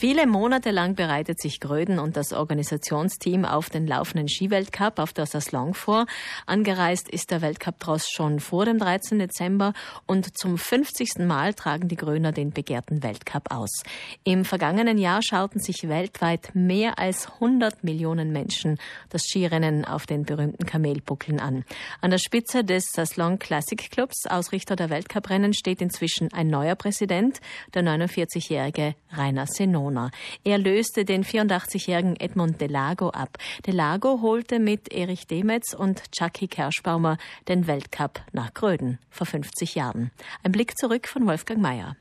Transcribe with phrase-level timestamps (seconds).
[0.00, 5.26] Viele Monate lang bereitet sich Gröden und das Organisationsteam auf den laufenden Skiweltcup auf der
[5.26, 6.06] Saslong vor.
[6.46, 9.18] Angereist ist der Weltcup-Tross schon vor dem 13.
[9.18, 9.72] Dezember
[10.06, 11.26] und zum 50.
[11.26, 13.82] Mal tragen die Gröner den begehrten Weltcup aus.
[14.22, 18.78] Im vergangenen Jahr schauten sich weltweit mehr als 100 Millionen Menschen
[19.08, 21.64] das Skirennen auf den berühmten Kamelbuckeln an.
[22.00, 27.40] An der Spitze des Saslong Classic Clubs, Ausrichter der Weltcuprennen, steht inzwischen ein neuer Präsident,
[27.74, 29.87] der 49-jährige Rainer Senon.
[29.88, 30.10] Barcelona.
[30.44, 33.38] Er löste den 84-jährigen Edmund Delago ab.
[33.66, 40.10] Delago holte mit Erich Demetz und Chucky Kerschbaumer den Weltcup nach Gröden vor 50 Jahren.
[40.42, 41.96] Ein Blick zurück von Wolfgang Mayer.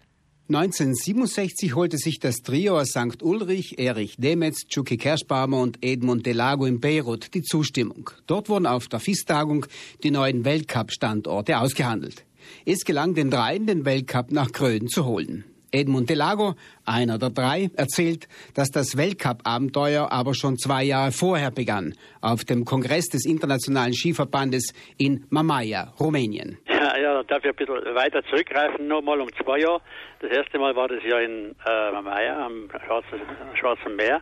[0.49, 3.21] 1967 holte sich das Trio aus St.
[3.21, 8.11] Ulrich, Erich Demetz, Chucky Kerschbaumer und Edmund Delago in Beirut die Zustimmung.
[8.27, 9.65] Dort wurden auf der FIS-Tagung
[10.03, 12.23] die neuen Weltcup-Standorte ausgehandelt.
[12.65, 15.43] Es gelang den dreien, den Weltcup nach Gröden zu holen.
[15.71, 21.93] Edmund Delago, einer der drei, erzählt, dass das Weltcup-Abenteuer aber schon zwei Jahre vorher begann,
[22.21, 26.57] auf dem Kongress des Internationalen Skiverbandes in Mamaia, Rumänien.
[26.67, 29.81] Ja, ja, darf ich ein bisschen weiter zurückgreifen, nochmal um zwei Jahre.
[30.19, 33.21] Das erste Mal war das ja in äh, Mamaia am Schwarzen,
[33.59, 34.21] Schwarzen Meer.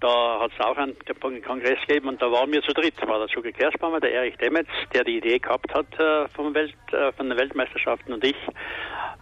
[0.00, 2.94] Da hat es auch einen Kongress gegeben und da waren wir zu dritt.
[3.04, 6.74] War der Schuke Kerschbaumer, der Erich Demetz, der die Idee gehabt hat äh, vom Welt,
[6.92, 8.36] äh, von den Weltmeisterschaften und ich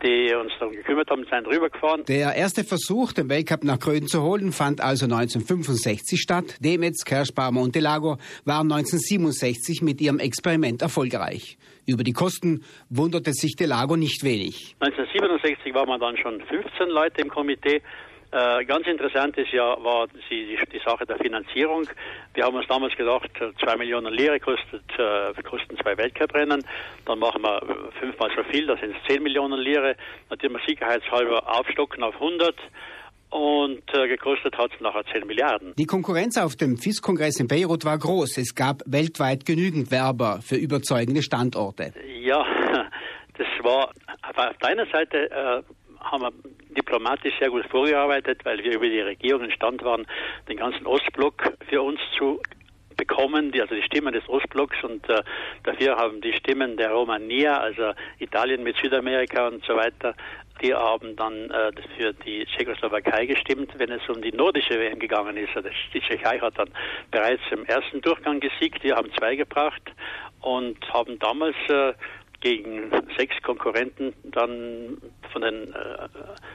[0.02, 2.05] die uns darum gekümmert haben, sind rübergefahren.
[2.05, 6.56] Der erste Versuch, den Weltcup nach Gröden zu holen, fand also 1965 statt.
[6.61, 11.58] Demetz, Kerschbaumer und Delago waren 1967 mit ihrem Experiment erfolgreich.
[11.86, 14.77] Über die Kosten wunderte sich Delago nicht wenig.
[14.80, 17.80] 1967 waren wir dann schon 15 Leute im Komitee
[18.37, 21.89] äh, ganz interessant ist ja, war die, die, die, Sache der Finanzierung.
[22.34, 26.62] Wir haben uns damals gedacht, zwei Millionen Lire kostet, äh, kosten zwei Weltcuprennen.
[27.07, 27.62] Dann machen wir
[27.98, 29.97] fünfmal so viel, das sind zehn Millionen Lire.
[30.29, 32.55] Natürlich wir sicherheitshalber aufstocken auf 100
[33.31, 35.75] und äh, gekostet hat es nachher 10 Milliarden.
[35.77, 38.39] Die Konkurrenz auf dem FIS-Kongress in Beirut war groß.
[38.39, 41.92] Es gab weltweit genügend Werber für überzeugende Standorte.
[42.20, 42.45] Ja,
[43.39, 43.91] das war
[44.23, 45.63] auf deiner Seite äh,
[46.01, 46.33] haben wir
[46.77, 50.07] diplomatisch sehr gut vorgearbeitet, weil wir über die Regierung in Stand waren,
[50.48, 52.41] den ganzen Ostblock für uns zu
[52.97, 55.23] bekommen, die, also die Stimmen des Ostblocks und äh,
[55.65, 60.15] dafür haben die Stimmen der Romania, also Italien mit Südamerika und so weiter,
[60.63, 65.36] die haben dann äh, für die Tschechoslowakei gestimmt, wenn es um die nordische WM gegangen
[65.36, 65.55] ist.
[65.55, 66.70] Also die Tschechei hat dann
[67.11, 69.83] bereits im ersten Durchgang gesiegt, wir haben zwei gebracht
[70.41, 71.92] und haben damals äh,
[72.46, 74.98] gegen sechs Konkurrenten dann
[75.33, 76.08] von den äh,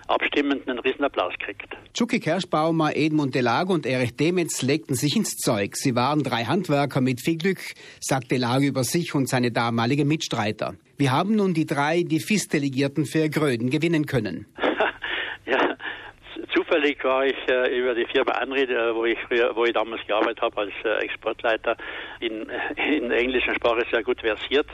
[0.08, 1.68] Abstimmenden einen Riesenapplaus kriegt.
[1.94, 5.76] Tschuki Kerschbaumer, Edmund Delago und Erich Demetz legten sich ins Zeug.
[5.76, 7.60] Sie waren drei Handwerker mit viel Glück,
[8.00, 10.76] sagt Delago über sich und seine damalige Mitstreiter.
[10.98, 14.46] Wir haben nun die drei die FIS-Delegierten für Gröden gewinnen können.
[15.46, 15.76] ja,
[16.54, 20.06] zufällig war ich äh, über die Firma Anrid, äh, wo ich früher, wo ich damals
[20.08, 21.76] gearbeitet habe als äh, Exportleiter
[22.22, 22.48] in,
[22.78, 24.68] in der englischen Sprache sehr gut versiert.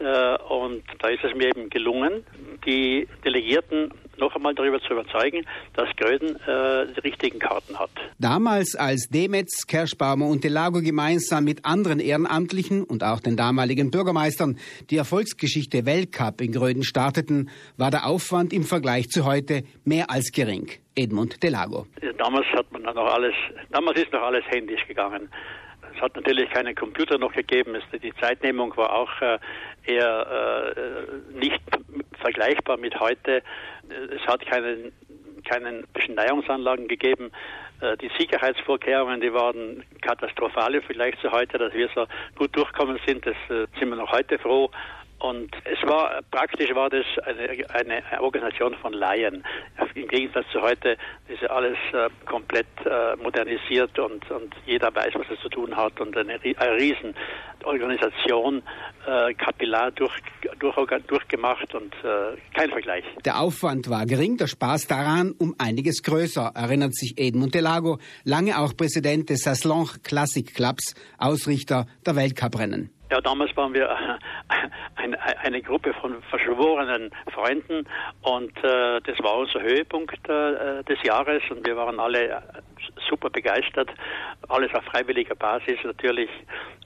[0.00, 2.24] Äh, und da ist es mir eben gelungen,
[2.66, 5.44] die Delegierten noch einmal darüber zu überzeugen,
[5.74, 7.90] dass Gröden äh, die richtigen Karten hat.
[8.18, 14.58] Damals, als Demetz, Kerschbaumer und Delago gemeinsam mit anderen Ehrenamtlichen und auch den damaligen Bürgermeistern
[14.90, 20.30] die Erfolgsgeschichte Weltcup in Gröden starteten, war der Aufwand im Vergleich zu heute mehr als
[20.32, 20.68] gering.
[20.94, 21.86] Edmund Delago.
[22.18, 23.34] Damals hat man noch alles,
[23.70, 25.30] damals ist noch alles händisch gegangen.
[25.94, 27.76] Es hat natürlich keinen Computer noch gegeben.
[28.02, 29.38] Die Zeitnehmung war auch äh,
[29.90, 31.60] eher äh, nicht
[32.20, 33.42] vergleichbar mit heute.
[33.88, 34.92] Es hat keinen
[35.44, 37.32] keinen Beschneiungsanlagen gegeben.
[37.80, 42.06] Äh, die Sicherheitsvorkehrungen, die waren katastrophal im Vergleich zu heute, dass wir so
[42.36, 43.26] gut durchkommen sind.
[43.26, 44.70] Das sind wir noch heute froh.
[45.20, 49.44] Und es war praktisch war das eine, eine Organisation von Laien.
[49.94, 50.96] Im Gegensatz zu heute
[51.28, 56.00] ist alles äh, komplett äh, modernisiert und, und jeder weiß, was er zu tun hat
[56.00, 56.78] und eine, eine
[57.60, 58.62] Riesenorganisation
[59.06, 60.12] äh, kapillar durch,
[60.58, 60.76] durch,
[61.06, 63.04] durchgemacht und äh, kein Vergleich.
[63.24, 68.58] Der Aufwand war gering, der Spaß daran um einiges größer, erinnert sich Edmund Delago, lange
[68.58, 72.90] auch Präsident des Saslong Classic Clubs, Ausrichter der Weltcuprennen.
[73.10, 73.90] Ja, damals waren wir
[74.94, 77.84] eine, eine Gruppe von verschworenen Freunden
[78.22, 82.40] und äh, das war unser Höhepunkt äh, des Jahres und wir waren alle
[83.08, 83.90] super begeistert,
[84.48, 86.30] alles auf freiwilliger Basis natürlich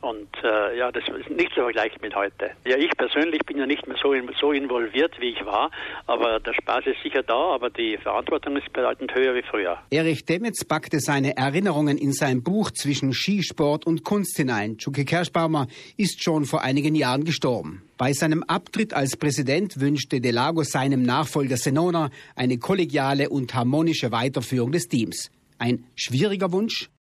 [0.05, 2.51] Und äh, ja, das ist nicht zu vergleichen mit heute.
[2.67, 5.71] Ja, ich persönlich bin ja nicht mehr so, so involviert, wie ich war,
[6.07, 9.79] aber der Spaß ist sicher da, aber die Verantwortung ist bedeutend höher wie früher.
[9.89, 14.77] Erich Demetz packte seine Erinnerungen in sein Buch zwischen Skisport und Kunst hinein.
[14.77, 17.83] Tschuki Kerschbaumer ist schon vor einigen Jahren gestorben.
[17.97, 24.71] Bei seinem Abtritt als Präsident wünschte Delago seinem Nachfolger Senona eine kollegiale und harmonische Weiterführung
[24.71, 25.31] des Teams.
[25.59, 26.91] Ein schwieriger Wunsch,